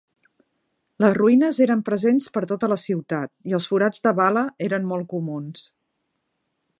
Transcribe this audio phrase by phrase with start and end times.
[1.03, 5.09] Les ruïnes eren presents per tota la ciutat, i els forats de bala eren molt
[5.15, 5.67] comuns.